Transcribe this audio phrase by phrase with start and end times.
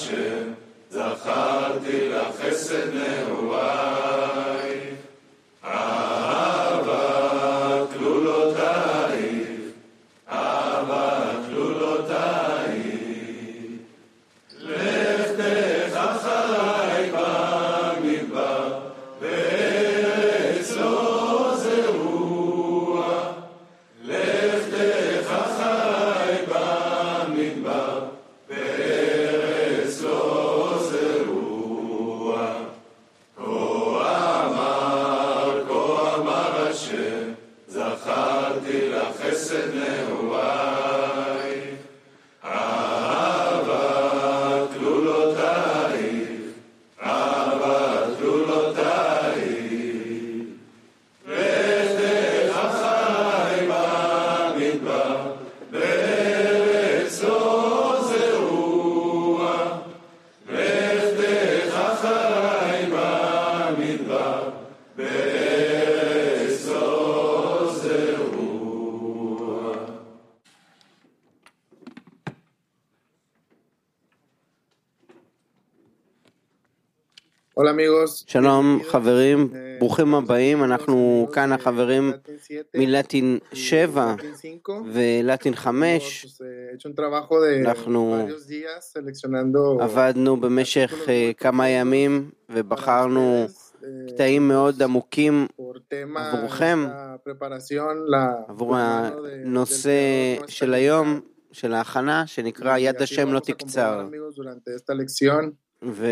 [0.00, 0.29] השם,
[78.26, 78.80] שלום.
[78.88, 84.84] חברים, Eh, ברוכים הבאים, אנחנו כאן החברים Latin 7 מלטין y 7 Latin 5.
[84.94, 86.24] ולטין Hemos 5.
[86.24, 88.26] pues, eh, hecho un trabajo de אנחנו
[89.80, 95.46] עבדנו במשך אה, כמה ימים ובחרנו eh, קטעים מאוד עמוקים
[96.16, 96.86] עבורכם,
[98.48, 99.92] עבור הנושא
[100.46, 101.20] של היום.
[101.52, 104.06] של ההכנה, שנקרא יד השם לא תקצר.
[105.84, 106.06] ו...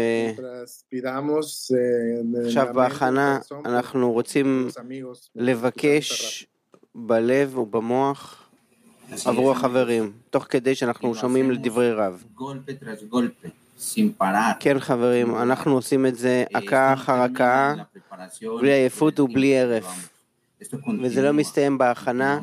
[2.47, 4.69] עכשיו בהכנה אנחנו רוצים
[5.36, 6.47] לבקש
[6.94, 8.48] בלב ובמוח
[9.25, 12.25] עבור החברים, תוך כדי שאנחנו שומעים לדברי רב.
[14.60, 17.75] כן חברים, אנחנו עושים את זה עקה אחר עקה,
[18.60, 20.10] בלי עייפות ובלי הרף.
[21.03, 22.41] וזה לא מסתיים בהכנה,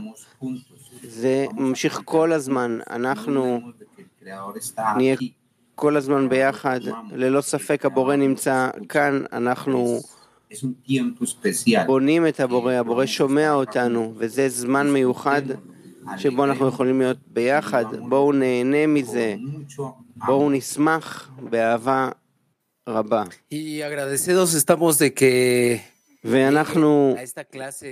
[1.04, 3.60] זה ממשיך כל הזמן, אנחנו
[4.98, 5.16] נהיה...
[5.76, 6.80] כל הזמן ביחד,
[7.12, 10.00] ללא ספק הבורא נמצא כאן, אנחנו.
[11.86, 15.42] בונים את הבורא, הבורא שומע אותנו, וזה זמן מיוחד
[16.18, 17.86] שבו אנחנו יכולים להיות ביחד.
[18.10, 19.36] בואו נהנה מזה,
[20.16, 22.10] בואו נשמח באהבה
[22.90, 23.24] רבה.
[23.52, 25.82] Y agradecidos estamos de que
[26.26, 27.16] ואנחנו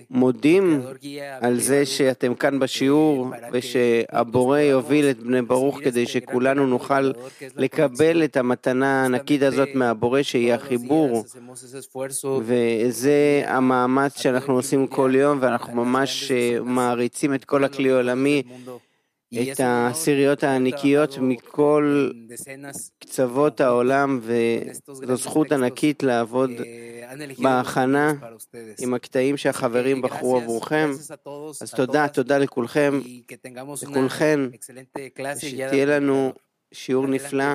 [0.09, 0.81] מודים
[1.41, 7.11] על זה שאתם כאן בשיעור ושהבורא יוביל את בני ברוך כדי שכולנו נוכל
[7.55, 11.23] לקבל את המתנה הענקית הזאת מהבורא שהיא החיבור.
[12.41, 18.44] וזה המאמץ שאנחנו עושים כל יום ואנחנו ממש אה, מעריצים את כל הכלי העולמי,
[19.41, 22.09] את העשיריות הענקיות מכל
[23.00, 26.51] קצוות העולם וזו זכות ענקית לעבוד
[27.41, 28.13] בהכנה
[28.79, 30.91] עם הקטעים שהחברים בחרו עבורכם.
[31.62, 33.00] אז תודה, תודה לכולכם,
[33.84, 34.40] לכולכן,
[35.40, 36.34] שתהיה לנו
[36.72, 37.46] שיעור נפלא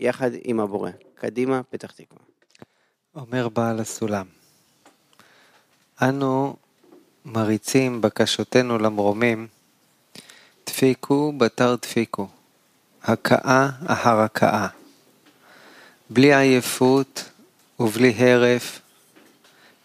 [0.00, 0.90] יחד עם הבורא.
[1.14, 2.20] קדימה, פתח תקווה.
[3.14, 4.26] אומר בעל הסולם,
[6.02, 6.56] אנו
[7.24, 9.46] מריצים בקשותינו למרומים,
[10.66, 12.28] דפיקו בתר דפיקו,
[13.02, 14.68] הכאה אחר הכאה,
[16.10, 17.30] בלי עייפות
[17.80, 18.80] ובלי הרף,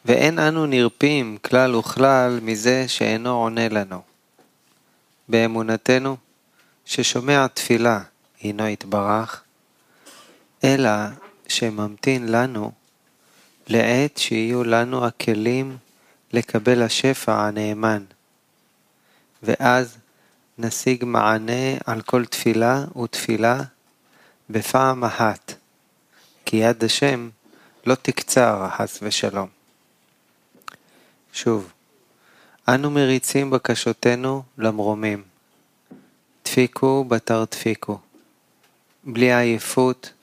[0.06, 4.02] ואין אנו נרפים כלל וכלל מזה שאינו עונה לנו.
[5.30, 6.18] באמונתנו,
[6.86, 8.02] ששומע תפילה
[8.42, 9.44] הינו יתברך,
[10.64, 10.92] אלא
[11.48, 12.72] שממתין לנו
[13.68, 15.78] לעת שיהיו לנו הכלים
[16.34, 18.04] לקבל השפע הנאמן,
[19.44, 19.98] ואז
[20.58, 23.62] נשיג מענה על כל תפילה ותפילה
[24.50, 25.54] בפעם אחת,
[26.46, 27.30] כי יד השם
[27.86, 29.48] לא תקצר חס ושלום.
[31.34, 31.72] שוב,
[32.68, 35.24] אנו מריצים בקשותינו למרומים.
[36.46, 38.00] דפיקו בתר דפיקו,
[39.04, 40.14] בלי עייפות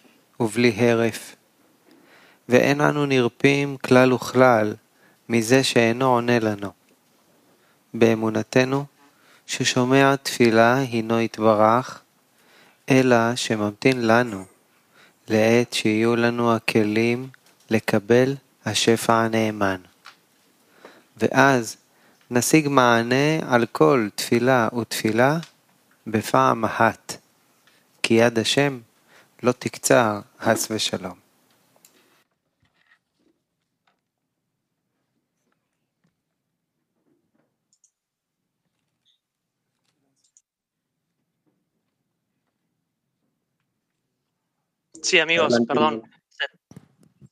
[0.41, 1.37] ובלי הרף,
[2.49, 4.75] ואין אנו נרפים כלל וכלל
[5.29, 6.70] מזה שאינו עונה לנו.
[7.94, 8.85] באמונתנו,
[9.47, 12.00] ששומע תפילה הינו יתברך,
[12.91, 14.44] אלא שממתין לנו,
[15.29, 17.29] לעת שיהיו לנו הכלים
[17.70, 18.34] לקבל
[18.64, 19.80] השפע הנאמן.
[21.16, 21.76] ואז
[22.30, 25.38] נשיג מענה על כל תפילה ותפילה
[26.06, 27.16] בפעם אחת,
[28.02, 28.78] כי יד השם
[29.42, 31.26] לא תקצר, חס ושלום.
[45.06, 46.15] Sí, amigos, perdón.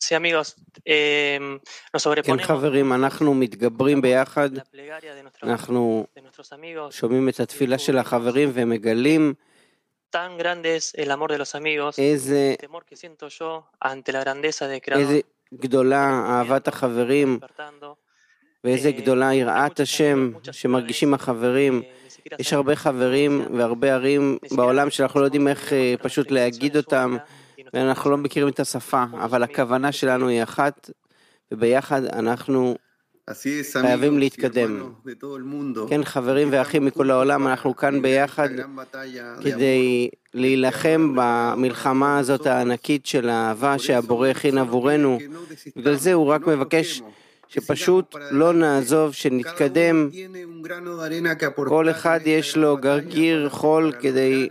[0.08, 0.54] Sí, amigos,
[2.22, 4.50] כן, חברים, אנחנו מתגברים ביחד,
[5.42, 6.06] אנחנו
[6.90, 9.34] שומעים את התפילה של החברים ומגלים
[11.98, 12.54] איזה,
[14.92, 15.20] איזה
[15.54, 17.38] גדולה אהבת החברים
[18.64, 21.82] ואיזה גדולה יראת השם שמרגישים החברים.
[22.38, 25.72] יש הרבה חברים והרבה ערים בעולם שאנחנו לא יודעים איך
[26.02, 27.16] פשוט להגיד אותם
[27.74, 30.90] ואנחנו לא מכירים את השפה, אבל הכוונה שלנו היא אחת
[31.52, 32.76] וביחד אנחנו
[33.72, 34.92] חייבים להתקדם.
[35.88, 38.48] כן, חברים ואחים מכל העולם, אנחנו כאן ביחד
[39.42, 45.18] כדי להילחם במלחמה הזאת הענקית של האהבה שהבורא הכין עבורנו.
[45.76, 47.02] בגלל זה הוא רק מבקש
[47.48, 50.10] שפשוט לא נעזוב, שנתקדם.
[51.54, 54.48] כל אחד יש לו גרגיר חול כדי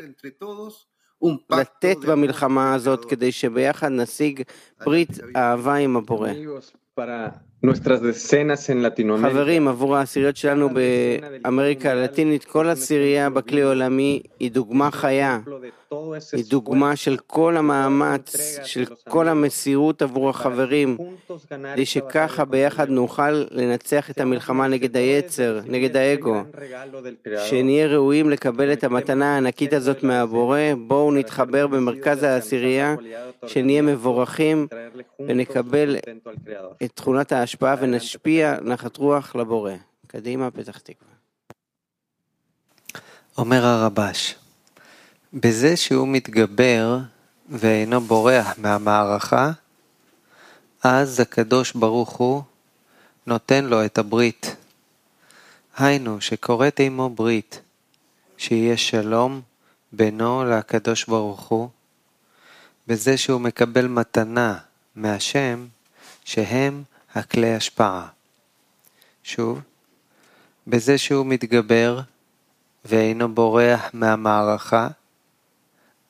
[1.50, 4.42] לתת במלחמה הזאת, כדי שביחד נשיג
[4.86, 6.30] ברית אהבה עם הבורא.
[9.30, 15.40] חברים, עבור העשיריות שלנו באמריקה הלטינית, כל עשירייה בכלי העולמי היא דוגמה חיה,
[16.34, 20.98] היא דוגמה של כל המאמץ, של כל המסירות עבור החברים,
[21.74, 26.42] כדי שככה ביחד נוכל לנצח את המלחמה נגד היצר, נגד האגו,
[27.46, 32.96] שנהיה ראויים לקבל את המתנה הענקית הזאת מהבורא, בואו נתחבר במרכז העשירייה,
[33.46, 34.68] שנהיה מבורכים
[35.28, 35.98] ונקבל
[36.84, 39.74] את תכונת ההשפעה ונשפיע נחת רוח לבורא.
[40.08, 41.14] קדימה, פתח תקווה.
[43.38, 44.36] אומר הרבש,
[45.34, 46.98] בזה שהוא מתגבר
[47.50, 49.52] ואינו בורח מהמערכה,
[50.84, 52.44] אז הקדוש ברוך הוא
[53.28, 54.56] נותן לו את הברית.
[55.78, 57.62] היינו, שכורת עמו ברית,
[58.38, 59.42] שיהיה שלום
[59.92, 61.70] בינו לקדוש ברוך הוא,
[62.88, 64.58] בזה שהוא מקבל מתנה
[64.96, 65.68] מהשם,
[66.26, 66.84] שהם
[67.16, 68.08] הכלי השפעה.
[69.24, 69.62] שוב,
[70.68, 72.00] בזה שהוא מתגבר
[72.86, 74.88] ואינו בורח מהמערכה,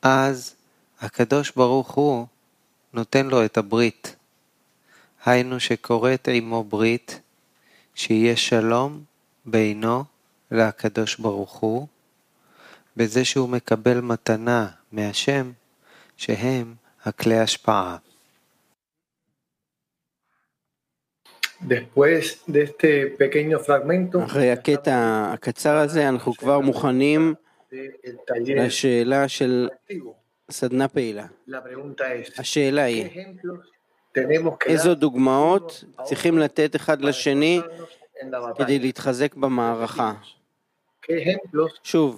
[0.01, 0.55] אז
[1.01, 2.27] הקדוש ברוך הוא
[2.93, 4.15] נותן לו את הברית.
[5.25, 7.19] היינו שכורת עמו ברית,
[7.95, 9.03] שיהיה שלום
[9.45, 10.03] בינו
[10.51, 11.87] לקדוש ברוך הוא,
[12.97, 15.51] בזה שהוא מקבל מתנה מהשם,
[16.17, 16.75] שהם
[17.05, 17.97] הכלי השפעה.
[24.25, 27.33] אחרי הקטע הקצר הזה אנחנו כבר מוכנים
[28.45, 29.69] לשאלה של
[30.51, 31.25] סדנה פעילה.
[32.37, 33.09] השאלה היא,
[34.65, 37.61] איזו דוגמאות צריכים לתת אחד לשני
[38.55, 40.13] כדי להתחזק במערכה?
[41.83, 42.17] שוב,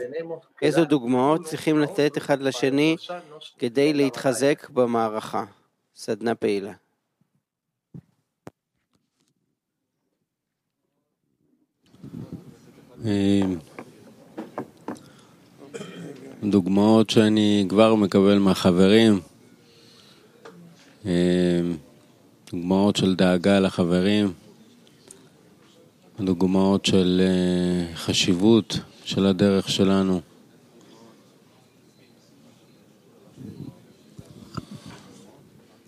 [0.61, 2.95] איזו דוגמאות צריכים לתת אחד לשני
[3.59, 5.43] כדי להתחזק במערכה?
[5.95, 6.73] סדנה פעילה.
[16.43, 19.19] דוגמאות שאני כבר מקבל מהחברים,
[22.51, 24.33] דוגמאות של דאגה לחברים,
[26.19, 27.21] דוגמאות של
[27.95, 30.21] חשיבות של הדרך שלנו.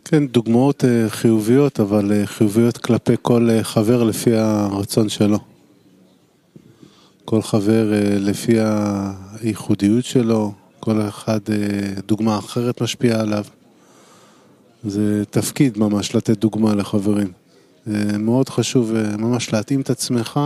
[0.06, 5.57] כן, דוגמאות חיוביות, אבל חיוביות כלפי כל חבר לפי הרצון שלו.
[7.30, 8.58] כל חבר לפי
[9.42, 11.40] הייחודיות שלו, כל אחד
[12.08, 13.44] דוגמה אחרת משפיעה עליו.
[14.84, 17.32] זה תפקיד ממש לתת דוגמה לחברים.
[17.86, 20.40] זה מאוד חשוב ממש להתאים את עצמך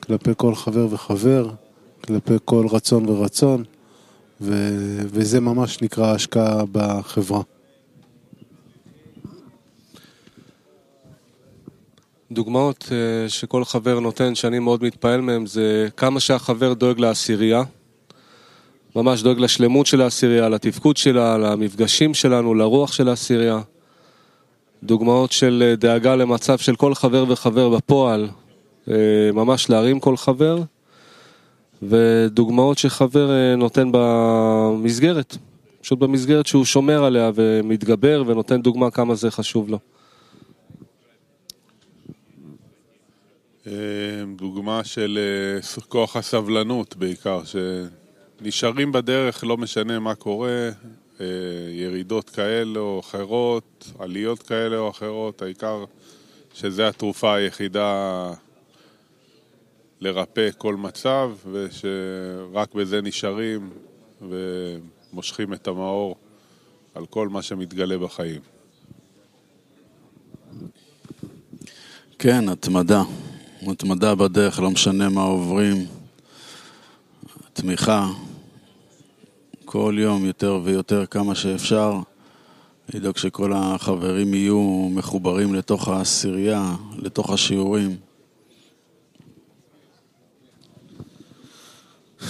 [0.00, 1.50] כלפי כל חבר וחבר,
[2.04, 3.64] כלפי כל רצון ורצון,
[4.40, 7.42] ו- וזה ממש נקרא השקעה בחברה.
[12.32, 12.92] דוגמאות
[13.28, 17.62] שכל חבר נותן, שאני מאוד מתפעל מהם, זה כמה שהחבר דואג לעשירייה.
[18.96, 23.60] ממש דואג לשלמות של העשירייה, לתפקוד שלה, למפגשים שלנו, לרוח של העשירייה.
[24.82, 28.28] דוגמאות של דאגה למצב של כל חבר וחבר בפועל,
[29.32, 30.58] ממש להרים כל חבר,
[31.82, 35.36] ודוגמאות שחבר נותן במסגרת,
[35.80, 39.78] פשוט במסגרת שהוא שומר עליה ומתגבר ונותן דוגמה כמה זה חשוב לו.
[44.36, 45.18] דוגמה של
[45.88, 50.70] כוח הסבלנות בעיקר, שנשארים בדרך, לא משנה מה קורה,
[51.70, 55.84] ירידות כאלה או אחרות, עליות כאלה או אחרות, העיקר
[56.54, 58.32] שזה התרופה היחידה
[60.00, 63.70] לרפא כל מצב, ושרק בזה נשארים
[64.22, 66.16] ומושכים את המאור
[66.94, 68.40] על כל מה שמתגלה בחיים.
[72.18, 73.02] כן, התמדה.
[73.66, 75.86] התמדה בדרך, לא משנה מה עוברים.
[77.52, 78.08] תמיכה,
[79.64, 82.00] כל יום יותר ויותר כמה שאפשר.
[82.94, 87.96] לדאוג שכל החברים יהיו מחוברים לתוך העשירייה, לתוך השיעורים.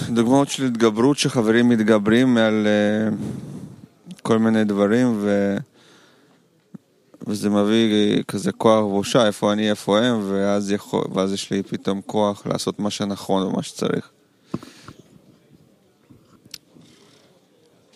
[0.09, 5.57] דוגמאות של התגברות שחברים מתגברים על uh, כל מיני דברים ו...
[7.29, 11.03] וזה מביא כזה כוח בושה, איפה אני, איפה הם, ואז, יכול...
[11.13, 14.09] ואז יש לי פתאום כוח לעשות מה שנכון ומה שצריך.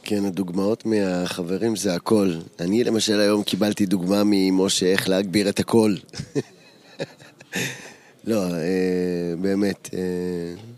[0.04, 2.34] כן, הדוגמאות מהחברים זה הכל.
[2.60, 5.98] אני למשל היום קיבלתי דוגמה ממשה איך להגביר את הקול.
[8.28, 9.90] לא, אה, באמת.
[9.94, 10.73] אה,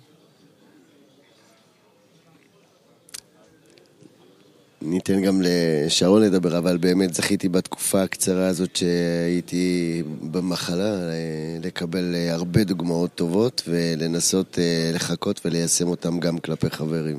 [4.85, 12.63] ניתן גם לשרון לדבר, אבל באמת זכיתי בתקופה הקצרה הזאת שהייתי במחלה אה, לקבל הרבה
[12.63, 14.59] דוגמאות טובות ולנסות
[14.93, 17.17] לחכות וליישם אותן גם כלפי חברים.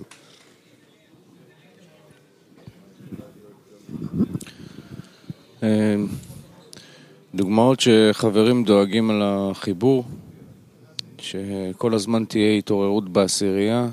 [7.34, 10.04] דוגמאות שחברים דואגים על החיבור,
[11.18, 13.88] שכל הזמן תהיה התעוררות בעשירייה,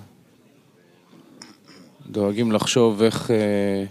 [2.11, 3.85] דואגים לחשוב איך אה,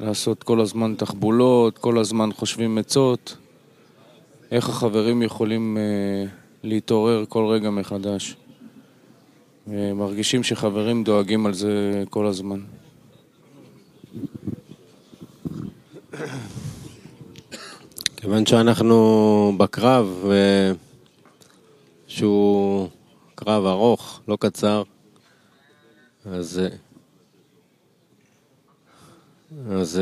[0.00, 3.36] לעשות כל הזמן תחבולות, כל הזמן חושבים עצות,
[4.50, 6.24] איך החברים יכולים אה,
[6.62, 8.36] להתעורר כל רגע מחדש.
[9.94, 12.60] מרגישים שחברים דואגים על זה כל הזמן.
[18.16, 20.24] כיוון שאנחנו בקרב,
[22.06, 22.88] שהוא
[23.34, 24.82] קרב ארוך, לא קצר,
[26.24, 26.60] אז,
[29.70, 30.00] אז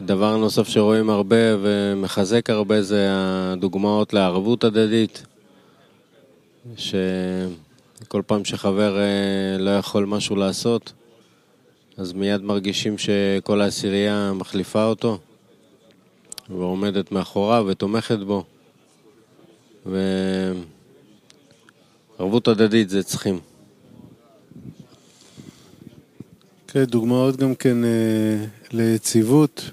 [0.00, 5.26] דבר נוסף שרואים הרבה ומחזק הרבה זה הדוגמאות לערבות הדדית,
[6.76, 8.98] שכל פעם שחבר
[9.58, 10.92] לא יכול משהו לעשות,
[11.96, 15.18] אז מיד מרגישים שכל העשירייה מחליפה אותו.
[16.50, 18.44] ועומדת מאחוריו ותומכת בו.
[22.18, 23.53] וערבות הדדית זה צריכים.
[26.74, 27.90] כן, דוגמאות גם כן אה,
[28.72, 29.70] ליציבות,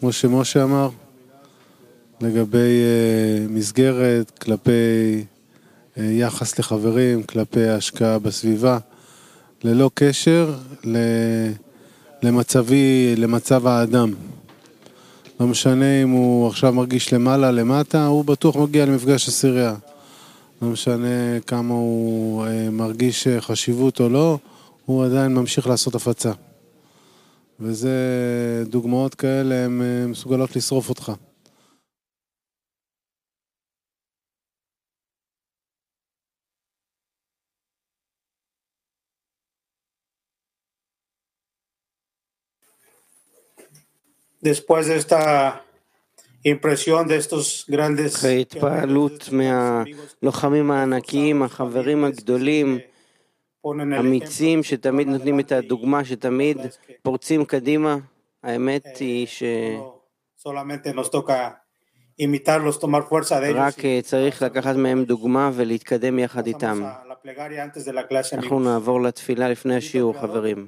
[0.00, 0.88] כמו שמשה אמר,
[2.20, 4.70] לגבי אה, מסגרת, כלפי
[5.98, 8.78] אה, יחס לחברים, כלפי השקעה בסביבה,
[9.64, 10.54] ללא קשר
[12.22, 14.14] למצבי, למצב האדם.
[15.40, 19.74] לא משנה אם הוא עכשיו מרגיש למעלה, למטה, הוא בטוח מגיע למפגש הסירייה.
[20.62, 24.38] לא משנה כמה הוא מרגיש חשיבות או לא,
[24.84, 26.32] הוא עדיין ממשיך לעשות הפצה.
[27.60, 27.90] וזה,
[28.66, 31.12] דוגמאות כאלה, הן אה, מסוגלות לשרוף אותך.
[44.42, 45.62] después de esta
[46.42, 48.16] impresión de estos grandes...
[48.16, 52.78] אחרי התפעלות מהלוחמים הענקיים, החברים הגדולים,
[54.00, 56.58] אמיצים, שתמיד נותנים את הדוגמה, שתמיד
[57.02, 57.96] פורצים קדימה,
[58.42, 59.42] האמת היא ש...
[63.54, 66.82] רק צריך לקחת מהם דוגמה ולהתקדם יחד איתם.
[68.32, 70.66] אנחנו נעבור לתפילה לפני השיעור, חברים.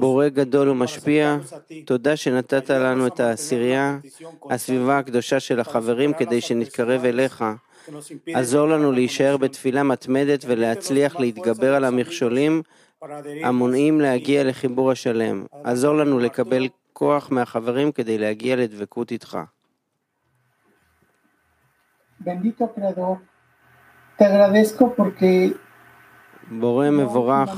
[0.00, 1.36] בורא גדול ומשפיע,
[1.86, 3.98] תודה שנתת לנו את העשירייה,
[4.50, 7.44] הסביבה הקדושה של החברים, כדי שנתקרב אליך.
[8.34, 12.62] עזור לנו להישאר בתפילה מתמדת ולהצליח להתגבר על המכשולים
[13.44, 15.44] המונעים להגיע לחיבור השלם.
[15.64, 19.38] עזור לנו לקבל כוח מהחברים כדי להגיע לדבקות איתך.
[26.50, 27.50] בורא מבורך,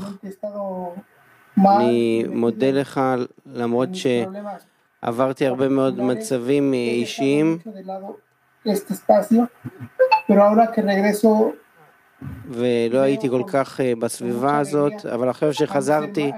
[1.57, 3.01] אני מודה לך
[3.45, 7.57] למרות שעברתי הרבה מאוד מצבים אישיים
[12.49, 16.31] ולא הייתי כל כך בסביבה הזאת, אבל אחרי שחזרתי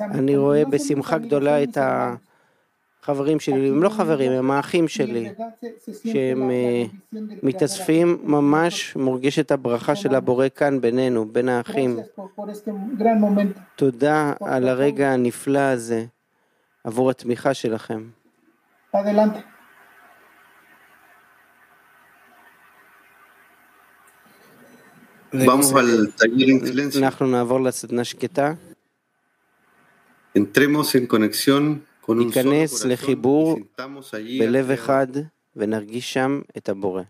[0.00, 2.14] אני רואה בשמחה גדולה את ה...
[3.02, 5.32] חברים שלי, הם לא חברים, הם האחים שלי,
[6.12, 6.84] שהם אה,
[7.42, 11.98] מתאספים ממש, מורגשת הברכה של הבורא כאן בינינו, בין האחים.
[13.76, 16.04] תודה על הרגע הנפלא הזה,
[16.84, 18.02] עבור התמיכה שלכם.
[26.98, 28.54] אנחנו נעבור לסדנה שקטה.
[32.08, 33.58] ניכנס לחיבור
[34.38, 35.06] בלב אחד
[35.56, 37.02] ונרגיש שם את הבורא.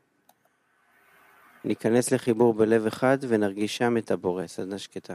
[1.64, 4.46] ניכנס לחיבור בלב אחד ונרגיש שם את הבורא.
[4.46, 5.14] סדנה שקטה.